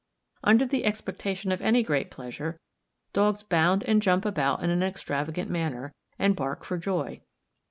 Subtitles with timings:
[0.43, 2.59] Under the expectation of any great pleasure,
[3.13, 7.21] dogs bound and jump about in an extravagant manner, and bark for joy.